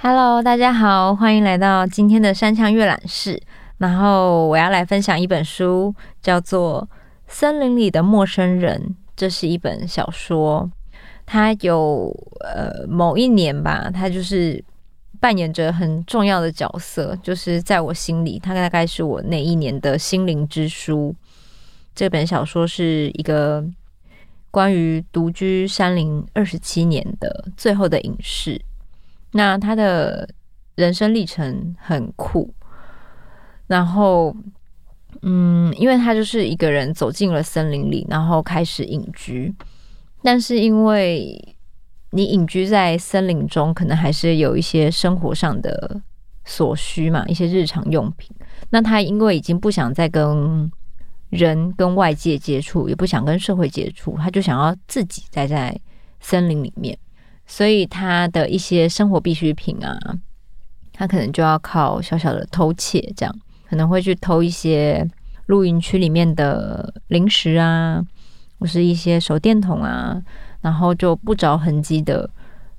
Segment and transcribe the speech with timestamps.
[0.00, 3.38] Hello，大家好，欢迎来到今天的山羌阅览室。
[3.76, 6.88] 然后我要来分享一本书，叫做
[7.26, 8.80] 《森林里的陌生人》。
[9.14, 10.70] 这是一本小说，
[11.26, 12.10] 它有
[12.40, 14.64] 呃某一年吧，它就是
[15.22, 21.14] 扮演着很重要的角色，就是在我心里，它大概是我那一年的心灵之书。
[21.94, 23.64] 这本小说是一个
[24.50, 28.60] 关于独居山林二十七年的最后的隐士。
[29.30, 30.28] 那他的
[30.74, 32.52] 人生历程很酷，
[33.68, 34.34] 然后，
[35.22, 39.54] 嗯，因为他就是一个人走进了森林里，然后开始隐居。
[40.20, 41.56] 但是因为
[42.12, 46.00] 你隐居在森林中，可能还是有一些生活上的
[46.44, 48.30] 所需嘛，一些日常用品。
[48.70, 50.70] 那他因为已经不想再跟
[51.30, 55.74] 人、跟外界接触，也不想跟社会接触，他就想要自己待在
[56.20, 56.96] 森林里面。
[57.46, 59.98] 所以他的一些生活必需品啊，
[60.92, 63.34] 他可能就要靠小小的偷窃，这样
[63.68, 65.06] 可能会去偷一些
[65.46, 68.04] 露营区里面的零食啊，
[68.58, 70.22] 或是一些手电筒啊，
[70.62, 72.28] 然后就不着痕迹的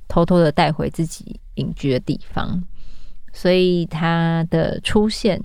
[0.08, 2.64] 偷偷的带回自己隐居的地方。
[3.32, 5.40] 所以他的出现，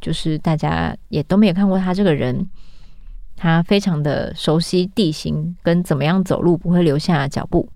[0.00, 2.46] 就是大家也都没有看过他这个人，
[3.36, 7.68] 他非常的熟悉地形，跟怎么样走路不会留下脚步。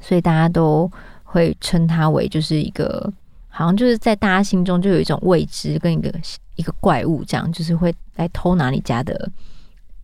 [0.00, 0.90] 所以大家都
[1.22, 3.12] 会称他为就是一个，
[3.48, 6.12] 好像就是在大家心中就有一种未知跟一个
[6.56, 9.30] 一个怪物这样，就是会来偷拿你家的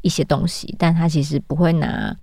[0.03, 2.15] 一些东西，但他其实不会拿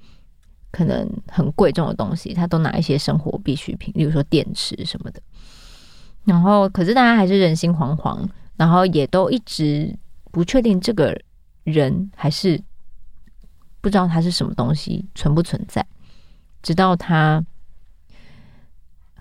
[0.71, 5.21] 可能很贵重的东西，他都拿一些生活必需品，例如说电池什么的。
[6.23, 9.95] 然后，可是大家还是人心惶惶，然后也都一直
[10.31, 11.19] 不确定这个
[11.63, 12.61] 人还是
[13.81, 15.85] 不知道他是什么东西存不存在，
[16.61, 17.43] 直到他。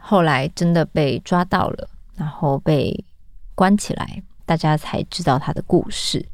[0.02, 3.04] 后来真的被抓到了，然后被
[3.54, 6.26] 关起来，大家才知道他的故事。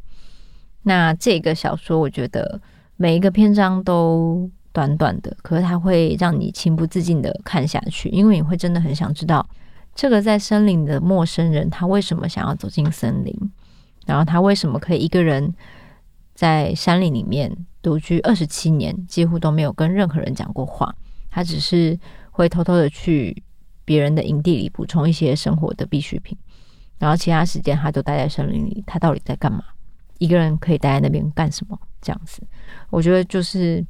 [0.82, 2.60] 那这个小说，我觉得
[2.96, 9.48] 每一个篇章都短短的，可是它会让你情不自禁的看下去，因为你会真的很想知道
[9.94, 13.34] 这个在森林的陌生人，他为什么想要走进森林，
[14.04, 15.54] 然后他为什么可以一个人
[16.34, 17.50] 在山林里面
[17.81, 20.94] 独居二十七年，几乎都没有跟任何人讲过话，
[21.31, 21.98] 他只是
[22.31, 23.42] 会偷偷的去。
[23.86, 26.36] 别人的营地里补充一些生活的必需品，
[26.98, 28.82] 然后其他时间他都待在森林里。
[28.84, 29.62] 他到底在干嘛？
[30.19, 31.78] 一个人可以待在那边干什么？
[32.03, 32.42] 这样子，
[32.91, 33.86] 我觉得就是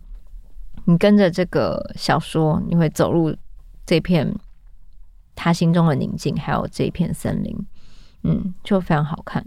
[0.86, 3.36] 你跟着这个小说，你会走入
[3.84, 4.34] 这片
[5.34, 7.54] 他心中的宁静，还有这一片森林，
[8.22, 9.44] 嗯，就非常好看。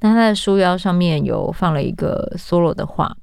[0.00, 3.16] 那他的书腰上面有放了一个梭罗的话，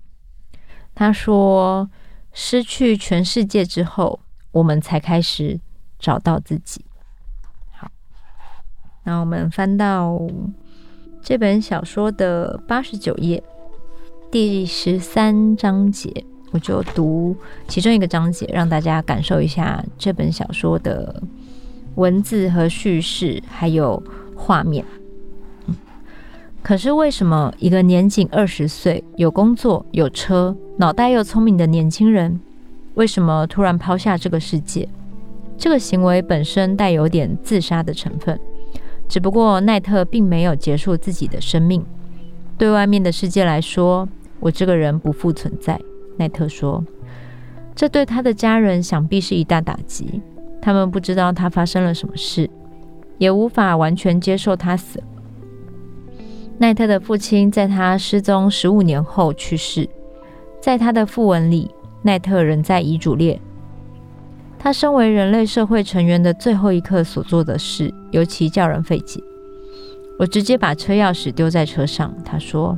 [0.95, 1.89] 他说
[2.33, 4.19] ：“失去全世界之后，
[4.51, 5.59] 我们才开始。”
[5.99, 6.85] 找到自己。
[7.71, 7.89] 好，
[9.03, 10.15] 那我们翻到
[11.23, 13.43] 这本小说的八十九页，
[14.29, 17.35] 第十三章节，我就读
[17.67, 21.21] 其中一个章节，让大家感受一下这本小说的
[21.95, 24.01] 文字和叙事，还有
[24.35, 24.85] 画面。
[26.63, 32.39] 可是为什么一个年仅二十岁、有工作、有车、脑袋又聪明的年轻人，
[32.95, 34.87] 为什么突然抛下这个世界？
[35.57, 38.39] 这个行为本身带有点自杀的成分，
[39.07, 41.85] 只不过奈特并没有结束自己的生命。
[42.57, 44.07] 对外面的世界来说，
[44.39, 45.79] 我这个人不复存在。
[46.17, 46.83] 奈特说
[47.75, 50.21] ：“这对他的家人想必是一大打击。
[50.61, 52.49] 他们不知道他发生了什么事，
[53.17, 55.05] 也无法完全接受他死了。”
[56.59, 59.87] 奈特的父亲在他失踪十五年后去世，
[60.59, 61.69] 在他的訃闻里，
[62.01, 63.39] 奈特仍在遗嘱列。
[64.57, 69.21] 他身为人类社会成员的最后一刻所做的事，尤其叫人费解。
[70.17, 72.11] 我直接把车钥匙丢在车上。
[72.25, 72.75] 他说：“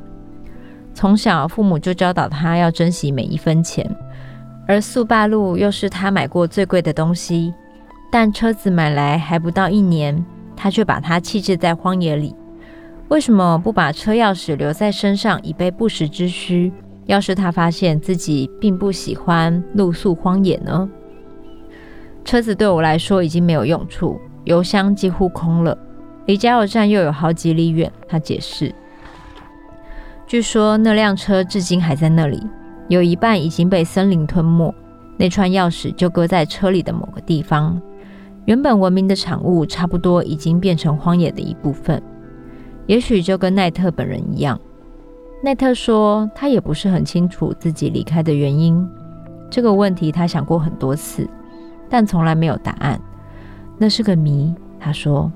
[0.94, 3.89] 从小父母就教导他要珍惜每一分钱，
[4.68, 7.53] 而速霸陆又是他买过最贵的东西。
[8.12, 10.25] 但车子买来还不到一年，
[10.56, 12.36] 他却把它弃置在荒野里。
[13.07, 16.71] 为什么不把车钥匙留在身上，以备不时之需？
[17.06, 20.89] 要是他发现自己并不喜欢露宿荒野呢？”
[22.25, 25.75] 车子对我来说已经没有用处，油箱几乎空了，
[26.25, 27.91] 离加油站又有好几里远。
[28.07, 28.74] 他解释，
[30.30, 32.40] 据说那辆车至今还在那里，
[32.88, 34.72] 有一半已经被森林吞没。
[35.18, 37.81] 那串钥匙就搁在车里的某个地方。
[38.46, 42.00] 原本文明的产物差不多已经变成荒野的一部分。
[42.86, 44.60] 也许就跟奈特本人一样。
[45.44, 48.88] 奈特说，他也不是很清楚自己离开的原因。
[49.50, 51.28] 这个问题他想过很多次，
[51.90, 53.02] 但从来没有答案。
[53.80, 54.54] 那是个谜。
[54.80, 55.32] 他说，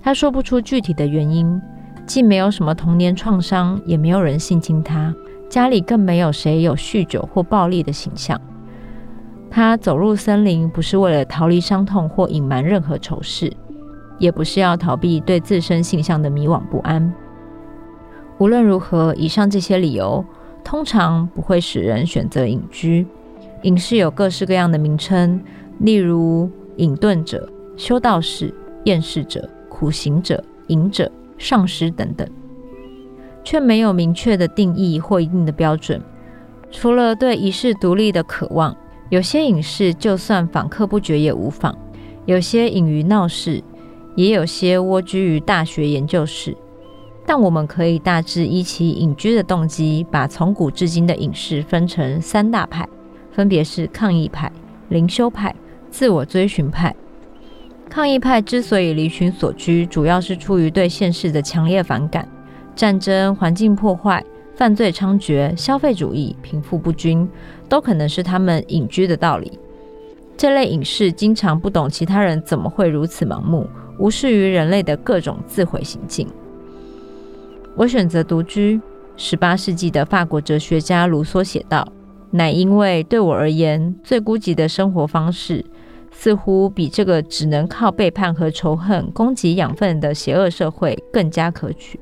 [0.00, 1.60] 他说不出具体的原因，
[2.06, 5.14] 既没有什么童年创伤，也没有人性侵他，
[5.48, 8.40] 家里更没有谁有酗酒或暴力的形象。
[9.50, 13.52] 他走入森林，不是为了逃离伤痛或隐瞒任何丑事，
[14.18, 17.12] 也不是要逃避对自身性向的迷惘不安。
[18.38, 20.24] 无论如何，以上这些理由
[20.64, 23.06] 通常不会使人选择隐居。
[23.62, 25.40] 隐士有各式各样的名称，
[25.78, 28.52] 例如隐遁者、修道士、
[28.84, 31.10] 厌世者、苦行者、隐者、
[31.42, 32.24] 上师等等，
[33.42, 36.00] 却没有明确的定义或一定的标准。
[36.70, 38.74] 除了对遗世独立的渴望，
[39.10, 41.74] 有些隐士就算访客不绝也无妨；
[42.26, 43.60] 有些隐于闹市，
[44.14, 46.56] 也有些蜗居于大学研究室。
[47.26, 52.88] 但我们可以大致依其隐居的动机，把从古至今的隐士分成三大派，
[53.32, 54.50] 分别是抗议派、
[54.90, 55.52] 灵修派、
[55.90, 56.94] 自我追寻派。
[57.92, 62.26] 抗议派之所以离群索居，主要是出于对现世的强烈反感，
[62.74, 64.24] 战争、环境破坏、
[64.56, 67.28] 犯罪猖獗、消费主义、贫富不均，
[67.68, 69.58] 都可能是他们隐居的道理。
[70.38, 73.68] 这类隐士经常不懂其他人怎么会如此盲目，
[73.98, 76.26] 无视于人类的各种自毁行径。
[77.76, 78.80] 我选择独居。
[79.18, 81.86] 十八世纪的法国哲学家卢梭写道
[82.32, 85.62] ：“乃因为对我而言，最孤寂的生活方式，
[86.12, 91.98] 似乎比这个只能靠背叛和仇恨供给养分的邪恶社会更加可取。”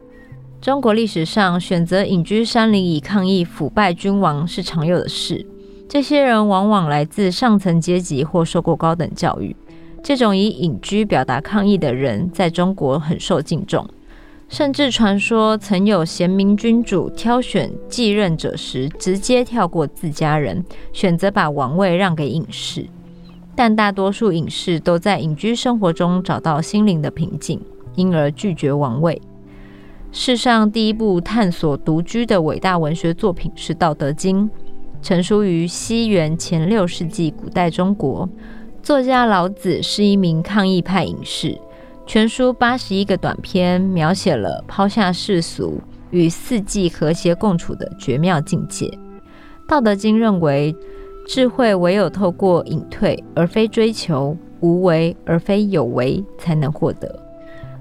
[0.61, 5.47] 中国历史上选择隐居山林以抗议腐败君王是常有的事。
[5.89, 9.57] 这些人往往来自上层阶级或受过高等教育。
[10.03, 13.89] 这种以隐居表达抗议的人，在中国很受敬重。
[14.49, 22.87] 甚至传说曾有贤明君主挑选继任者时，直接跳过自家人，选择把王位让给隐士。
[23.63, 27.61] 但大多数隐士都在隐居生活中找到心灵的平静，
[27.95, 29.21] 因而拒绝王位。
[30.11, 34.49] 世上第一部探索独居的伟大文学作品是《道德经》，
[35.03, 38.27] 成书于西元前六世纪古代中国。
[38.83, 41.61] 作家老子是一名抗议派隐士。
[42.07, 48.87] 全书八十一个短篇，描写了抛下世俗与四季和谐共处的绝妙境界。
[49.69, 50.75] 《道德经》认为，
[51.33, 57.09] 智慧唯有透过隐退而非追求，无为而非有为，才能获得。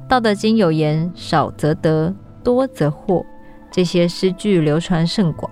[0.07, 2.13] 《道德经》有言：“少则得，
[2.43, 3.25] 多则惑。”
[3.73, 5.51] 这些诗句流传甚广，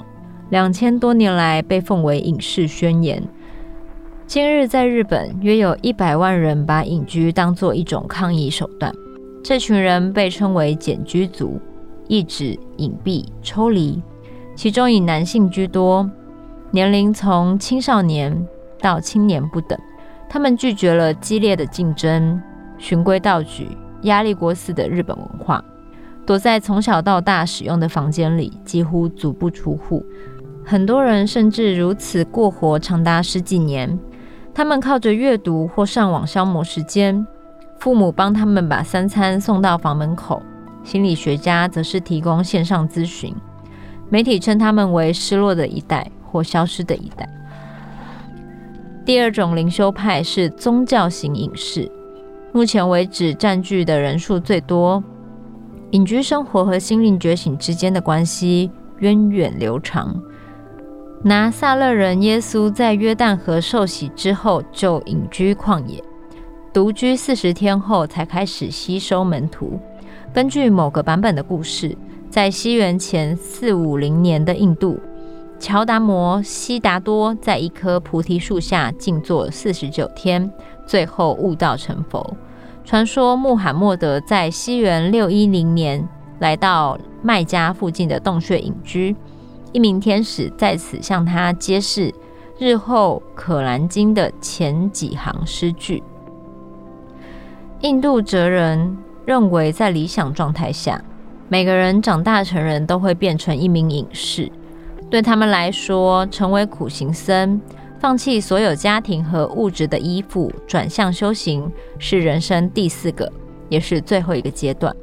[0.51, 3.27] 两千多年来被奉为隐士宣言。
[4.27, 8.93] 今日在日本，约有一百万人把隐居当作一种抗议手段。
[9.43, 11.59] 这群人被称为简居族，
[12.07, 13.99] 意指隐蔽、抽离。
[14.55, 16.07] 其中以男性居多，
[16.71, 18.47] 年龄从青少年
[18.79, 19.77] 到青年不等。
[20.29, 22.41] 他们拒绝了激烈的竞争、
[22.77, 23.69] 循规蹈矩、
[24.01, 25.63] 压力锅似的日本文化，
[26.25, 30.05] 躲在从小到大使用的房间里，几乎足不出户。
[30.65, 33.97] 很多人甚至如此过活长达十几年。
[34.53, 37.25] 他们靠着阅读或上网消磨时间，
[37.79, 40.41] 父母帮他们把三餐送到房门口，
[40.83, 43.33] 心理学家则是提供线上咨询，
[44.09, 47.27] 媒体称他们为“失落的一代”或“消失的一代”。
[49.05, 51.89] 第二种灵修派是宗教型隐士，
[52.51, 55.03] 目前为止占据的人数最多。
[55.91, 58.69] 隐居生活和心灵觉醒之间的关系
[58.99, 60.21] 源远流长。
[61.23, 66.03] 拿撒勒人耶稣在约旦河受洗之后，就隐居旷野，
[66.73, 69.79] 独居四十天后才开始吸收门徒。
[70.33, 71.97] 根据某个版本的故事，
[72.29, 74.99] 在西元前四五零年的印度，
[75.59, 80.51] 乔达摩悉达多在一棵菩提树下静坐四十九天，
[80.85, 82.35] 最后悟道成佛。
[82.85, 86.07] 传说穆罕默德在西元六一零年
[86.39, 89.15] 来到麦加附近的洞穴隐居。
[89.73, 92.13] 一名天使在此向他揭示
[92.57, 96.01] 日后《可兰经》的前几行诗句。
[97.81, 101.03] 印度哲人认为，在理想状态下，
[101.49, 104.51] 每个人长大成人都会变成一名隐士。
[105.09, 107.61] 对他们来说，成为苦行僧，
[107.99, 113.31] 放弃所有家庭和物质的依附，转向修行，是人生第四个，
[113.69, 114.93] 也是最后一个阶段。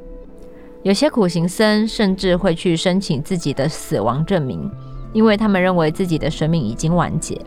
[0.83, 4.69] 有些苦行僧甚至会去申请自己的死亡证明，
[5.13, 7.41] 因为他们认为自己的生命已经完结。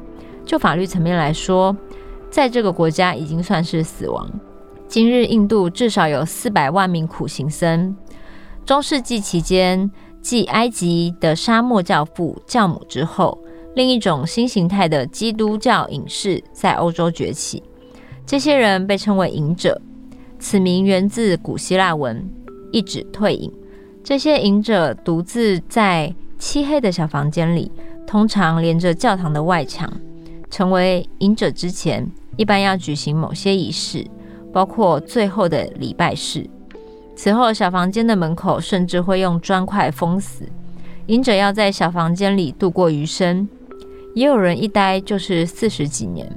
[0.45, 1.77] 就法律层面来说，
[2.29, 4.29] 在这个国家已经算是死亡。
[4.88, 7.95] 今日印度至少有四百万名苦行僧。
[8.67, 13.39] 中世纪期间，继埃及的沙漠教父教母之后，
[13.75, 17.63] 另一种新形态的基督教隐士在欧洲崛起。
[18.27, 19.81] 这些人被称为隐者，
[20.39, 22.29] 此名源自古希腊文，
[22.73, 23.51] 意指退隐。
[24.05, 27.71] 这些隐者独自在漆黑的小房间里，
[28.07, 29.91] 通常连着教堂的外墙。
[30.51, 34.07] 成为隐者之前，一般要举行某些仪式，
[34.53, 36.49] 包括最后的礼拜式。
[37.19, 40.45] 此后，小房间的门口甚至会用砖块封死。
[41.07, 43.49] 隐者要在小房间里度过余生，
[44.15, 46.31] 也有人一待就是四十几年。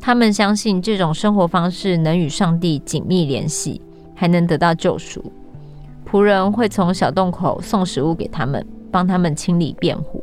[0.00, 3.82] 他们相信这种生活方式能与上帝紧密联系，
[4.14, 5.32] 还能得到救赎。
[6.08, 10.22] 仆人会从小洞口送食物给他们，帮他们清理便壶。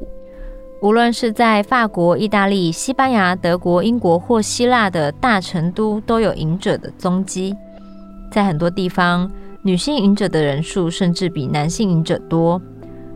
[0.81, 7.53] 无论是在法国、意大利、西班牙、德国、英国或希腊的大城都，都有隐者的踪迹。
[8.31, 9.29] 在很多地方，
[9.65, 12.61] 女性隐者的人数甚至比男性隐者多。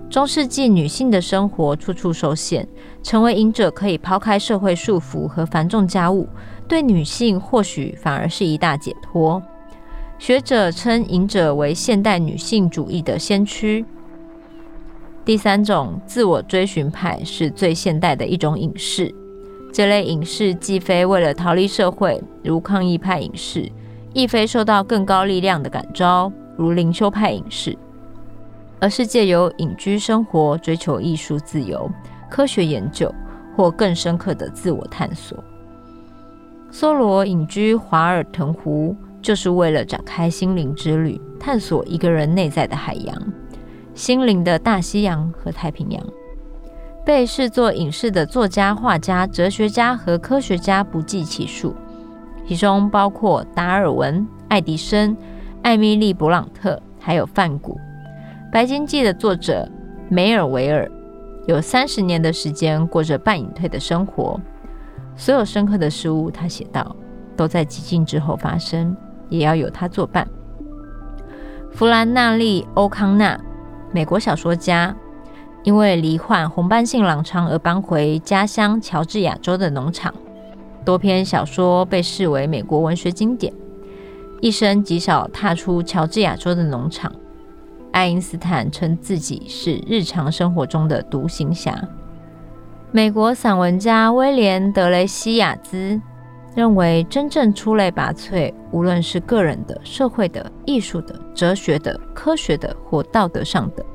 [0.10, 2.68] 中世纪女性的生活处处受限，
[3.03, 6.27] 成为隐者可以抛开社会束缚和繁重家务，
[6.68, 9.39] 对女性或许反而是一大解脱。
[10.18, 13.86] 学者称隐者为现代女性主义的先驱。
[15.24, 19.13] 第三种自我追寻派是最现代的一种隐士，
[19.72, 23.72] 这类隐士既非为了逃离社会，如抗议派隐士。
[24.13, 27.78] 亦非受到更高力量的感召，如灵修派隐士，
[28.80, 31.89] 而是借由隐居生活，追求艺术自由、
[32.30, 33.13] 科学研究
[33.56, 35.38] 或更深刻的自我探索。
[36.72, 43.34] 梭罗隐居华尔藤湖，就是为了展开心灵之旅，探索一个人内在的海洋——
[43.94, 46.04] 心灵的大西洋和太平洋。
[47.06, 51.75] 被视作隐士的作家、画家、哲学家和科学家不计其数。
[52.50, 55.15] 其中包括达尔文、爱迪生、
[55.62, 57.75] 艾米丽·勃朗特，还有范古。
[58.51, 59.70] 《白鲸记》的作者
[60.10, 60.89] 梅尔维尔
[61.46, 64.41] 有三十年的时间过着半隐退的生活。
[65.15, 66.96] 所有深刻的事物，他写道，
[67.38, 68.98] 都在寂静之后发生，
[69.29, 70.27] 也要有他作伴。
[71.72, 73.39] 弗兰纳利·欧康纳，
[73.91, 74.96] 美国小说家，
[75.62, 80.12] 因为罹患红斑性狼疮而搬回家乡乔治亚州的农场。
[80.86, 83.53] 多篇小说被视为美国文学经典，
[84.41, 87.12] 一生极少踏出乔治亚州的农场。
[87.91, 91.75] 爱因斯坦称自己是日常生活中的独行侠。
[92.91, 96.00] 美国散文家威廉·德雷西亚兹
[96.55, 103.86] 认为，真正出类拔萃，无论是个人的、社会的、艺术的、哲学的、科学的或道德上的，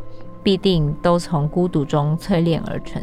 [0.42, 3.02] 必定都从孤独中淬炼而成。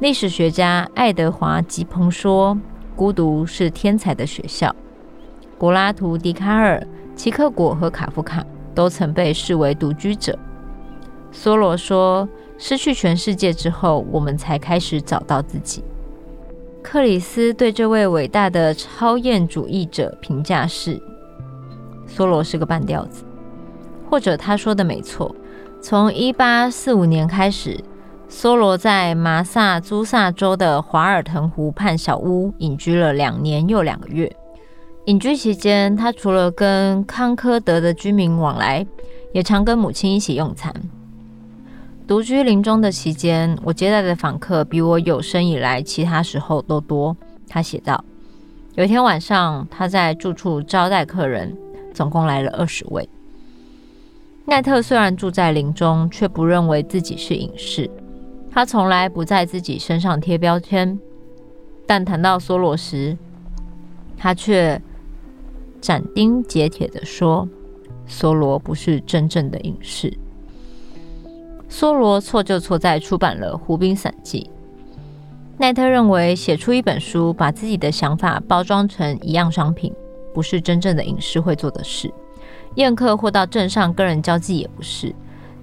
[0.00, 2.58] 历史学家爱德华·吉彭说
[2.96, 4.74] ：“孤独是天才的学校。”
[5.60, 6.82] 柏拉图、笛卡尔、
[7.14, 8.42] 齐克果和卡夫卡
[8.74, 10.38] 都曾被视为独居者。
[11.34, 12.26] 梭罗说
[12.56, 15.84] ：“失去全世界之后，我们才开始找到自己。”
[16.82, 20.98] 克里斯对这位伟大的超验主义者评价是
[22.08, 23.22] ：“梭罗是个半吊子。”
[24.08, 25.36] 或者他说的没错，
[25.82, 27.78] 从一八四五年开始。
[28.30, 34.30] 梭罗在马萨诸塞州的华尔腾湖畔小屋隐居了两年又两个月。
[35.06, 38.86] 隐居期间，他除了跟康科德的居民往来，
[39.32, 40.72] 也常跟母亲一起用餐。
[42.06, 47.16] 独居临终的期间，我接待的访客比我有生以来其他时候都多。
[47.48, 48.04] 他写道
[48.76, 51.56] ：“有一天晚上，他在住处招待客人，
[51.92, 53.08] 总共来了二十位。”
[54.46, 57.90] 奈特虽然住在林中，却不认为自己是隐士。
[58.52, 60.98] 他从来不在自己身上贴标签，
[61.86, 63.16] 但谈到梭罗时，
[64.16, 64.80] 他却
[65.80, 67.48] 斩钉截铁地说
[68.08, 70.12] ：“梭罗不是真正的隐士。”
[71.70, 74.50] 梭罗错就错在出版了《湖滨散记》。
[75.56, 79.92] 奈特认为，写出一本书，把自己的想法包装成一样商品，
[80.34, 82.12] 不是真正的隐士会做的事。
[82.74, 85.14] 宴客或到镇上跟人交际也不是。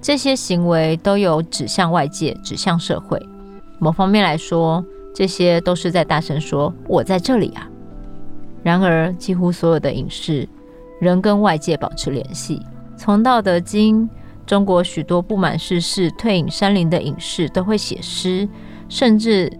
[0.07, 3.21] 这些行为都有指向外界、指向社会。
[3.77, 4.81] 某方面来说，
[5.13, 7.69] 这些都是在大声说“我在这里啊”。
[8.63, 10.47] 然而，几乎所有的隐士
[11.01, 12.61] 仍跟外界保持联系。
[12.95, 14.05] 从《道德经》，
[14.45, 18.47] 中国许多不满世事、退隐山林的隐士都会写诗，
[18.87, 19.51] 甚至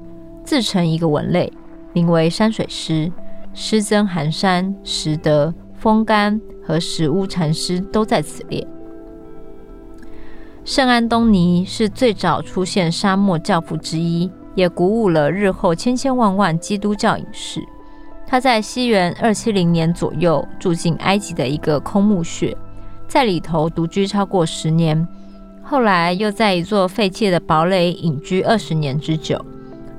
[0.46, 1.52] 自成一个文类，
[1.92, 3.12] 名为“山水诗”。
[3.54, 8.66] 诗僧寒山、拾得、风干和石屋禅师都在此列。
[10.68, 17.66] 圣安东尼是最早出现沙漠教父之一，也鼓舞了日后千千万万基督教隐士。
[18.28, 22.54] 他在西元二七零年左右住进埃及的一个空墓穴，
[23.08, 25.08] 在里头独居超过十年，
[25.64, 29.40] 后来又在一座废弃的堡垒隐居二十年之久，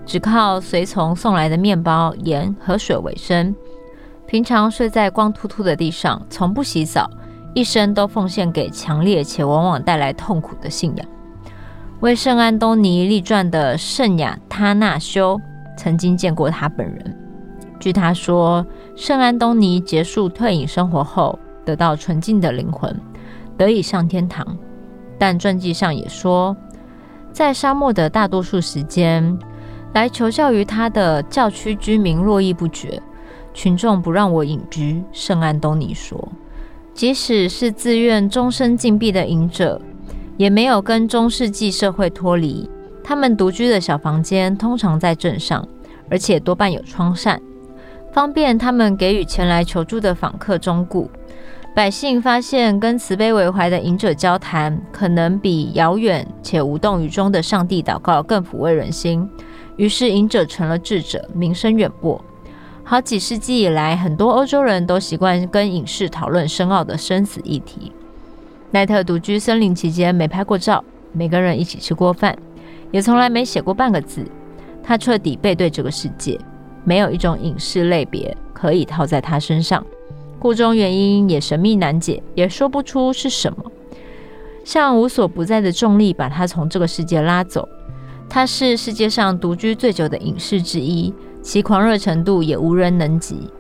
[0.05, 3.57] 只靠随从送来的面包、盐和水为生。
[4.27, 7.11] 平常睡在光秃秃的地上，从不洗澡，
[7.55, 11.07] 一生都奉献给强烈且往往带来痛苦的信仰。
[12.01, 15.41] 为圣安东尼立传的圣雅他纳修
[15.77, 17.19] 曾经见过他本人。
[17.81, 18.65] 据他说，
[18.95, 22.95] 圣安东尼结束退隐生活后，得到纯净的灵魂，
[23.57, 24.47] 得以上天堂。
[25.19, 26.57] 但传记上也说，
[27.33, 29.37] 在沙漠的大多数时间，
[29.93, 33.01] 来求教于他的教区居民络绎不绝。
[33.55, 36.29] 群众不让我隐居，圣安东尼说，
[36.99, 39.81] 即使是自愿终身禁闭的隐者，
[40.37, 42.69] 也没有跟中世纪社会脱离。
[43.05, 45.65] 他们独居的小房间通常在镇上，
[46.11, 47.41] 而且多半有窗扇，
[48.13, 51.09] 方便他们给予前来求助的访客忠告。
[51.73, 59.31] 百姓发现，跟慈悲为怀的隐者交谈，可能比遥远且无动于衷的上帝祷告更抚慰人心。
[59.77, 62.21] 于是，隐者成了智者，名声远播。
[62.91, 67.93] 好几世纪以来，很多欧洲人都习惯跟隐士讨论深奥的生死议题。
[68.71, 72.35] 奈特独居森林期间没拍过照，没跟人一起吃过饭，
[72.91, 74.25] 也从来没写过半个字。
[74.83, 76.41] 他彻底背对这个世界，
[76.83, 79.85] 没有一种隐士类别可以套在他身上。
[80.39, 83.71] 故中原因也神秘难解，也说不出是什么。
[84.65, 87.69] 像无所不在的重力把他从这个世界拉走。
[88.31, 91.13] 他是世界上独居最久的隐士之一。
[91.49, 93.51] 其狂热程度也无人能及。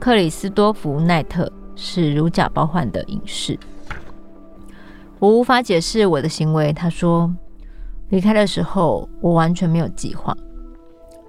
[0.00, 3.58] 克里斯多福·奈特是如假包换的隐士。
[5.18, 7.30] 我无法解释我的行为，他说。
[8.08, 10.34] 离开的时候，我完全没有计划，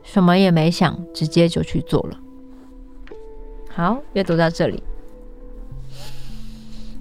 [0.03, 2.17] 什么也没想，直接就去做了。
[3.69, 4.81] 好，阅读到这里，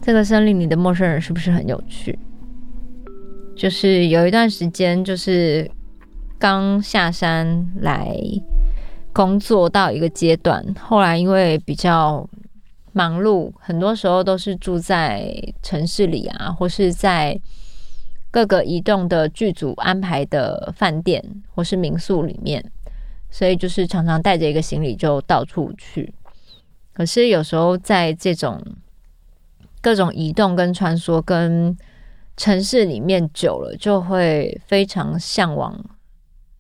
[0.00, 2.18] 这个森林里的陌生人是不是很有趣？
[3.54, 5.70] 就是有一段时间，就是
[6.36, 8.20] 刚下山来。
[9.12, 12.28] 工作到一个阶段，后来因为比较
[12.92, 17.38] 忙碌，很多时候都是住在城市里啊，或是在
[18.30, 21.22] 各个移动的剧组安排的饭店
[21.54, 22.64] 或是民宿里面，
[23.30, 26.14] 所以就是常常带着一个行李就到处去。
[26.94, 28.62] 可是有时候在这种
[29.80, 31.76] 各种移动跟穿梭跟
[32.36, 35.82] 城市里面久了，就会非常向往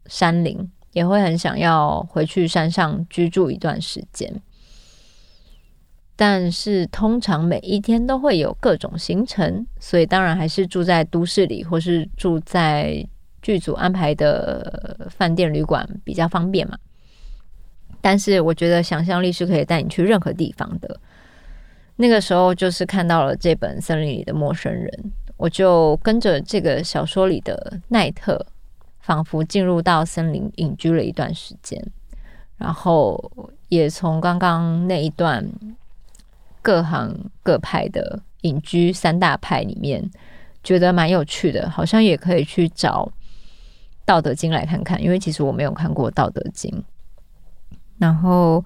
[0.06, 0.70] 山林。
[0.92, 4.30] 也会很想要回去山上居住一段时间，
[6.14, 13.06] 但是通常每一天都会有各种行程，所以当然还是住在都市里，或是住在
[13.40, 16.78] 剧组安排的饭店旅馆比较方便嘛。
[18.00, 21.00] 但是我觉得想象力是可以带你去任何地方的。
[21.96, 24.86] 那个时候就是看到了这本《森林里的陌生人》，
[25.36, 28.44] 我就跟着这个小说里的奈特。
[29.02, 31.84] 仿佛进入到森林隐居了一段时间，
[32.56, 33.32] 然后
[33.68, 35.44] 也从刚刚那一段
[36.62, 37.12] 各行
[37.42, 40.08] 各派的隐居三大派里面，
[40.62, 43.10] 觉得蛮有趣的，好像也可以去找
[44.04, 46.70] 《道德经》来看看，因为其实我没有看过《道德经》。
[47.98, 48.64] 然后，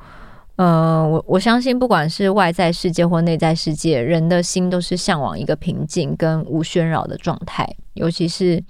[0.57, 8.63] 呃，我我相信，不管是外在世界或内在世界，人的心都是向往一个平静跟无喧扰的状态，尤其是。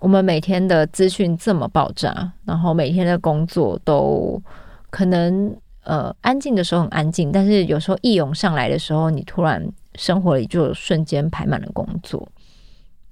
[0.00, 4.42] 我们每天的资讯这么爆炸，然后每天的工作都
[4.88, 9.62] 可能呃安静的时候很安静，但是有时候一涌上来的时候，你突然
[9.96, 12.26] 生活里就瞬间排满了工作。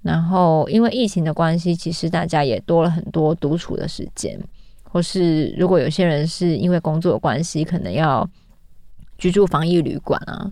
[0.01, 4.39] 然后因为疫情的关系，其实大家也多了很多独处的时间，
[4.83, 8.27] 或是如果有些人是因为工作的关系，可能要
[9.19, 10.51] 居住防疫旅馆啊，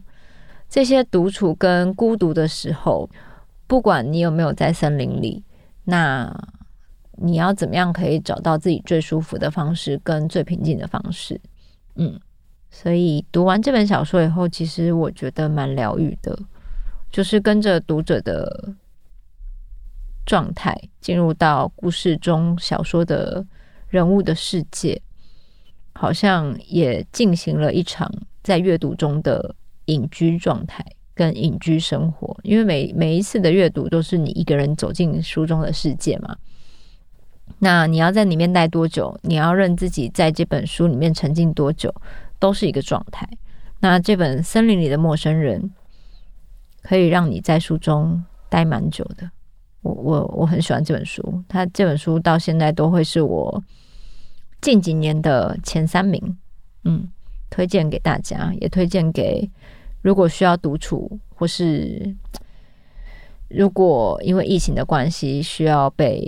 [0.69, 3.09] 这些独处跟孤独的时候，
[3.65, 5.43] 不管你有没有在森林里。
[5.89, 6.29] 那
[7.13, 11.39] 你要怎么样可以找到自己最舒服的方式跟最平静的方式？
[11.95, 12.19] 嗯，
[12.69, 16.37] 所以读完这本小说以后，其实我觉得蛮疗愈的，
[17.09, 18.73] 就是跟着读者的
[20.25, 23.45] 状态进入到故事中小说的
[23.87, 25.01] 人物的世界，
[25.93, 28.11] 好像也进行了一场
[28.43, 30.85] 在阅读中的隐居状态。
[31.17, 36.37] 跟隐居生活，因为每每一次的阅读都是你一个人走进书中的世界嘛。
[37.57, 39.17] 那你要在里面待多久？
[39.23, 41.91] 你要让自己在这本书里面沉浸多久，
[42.37, 43.27] 都是一个状态。
[43.79, 45.61] 那这本《森林里的陌生人》
[46.83, 49.29] 可以让你在书中待蛮久的。
[49.81, 53.63] 我我我很喜欢这本书，它这本书到现在都会是我
[54.61, 56.37] 近几年的前三名。
[56.83, 57.07] 嗯，
[57.49, 59.49] 推荐给大家，也推荐给。
[60.07, 62.15] 如果需要独处，或是
[63.49, 66.25] 如果因为疫情的关系需要被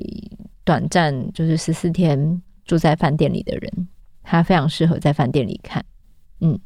[0.65, 3.87] 短暂就是十四天住在饭店里的人，
[4.21, 5.85] 他非常适合在饭店里看。
[6.41, 6.59] 嗯，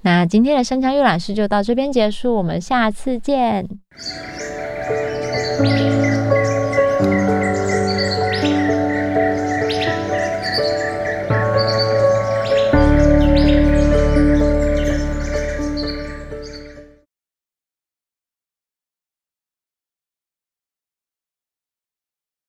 [0.00, 3.64] 那今天的山羌阅览室就到这边结束，我们下次见。